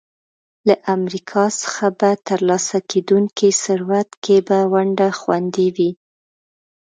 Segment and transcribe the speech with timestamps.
[0.67, 5.91] له امریکا څخه په ترلاسه کېدونکي ثروت کې به ونډه خوندي وي.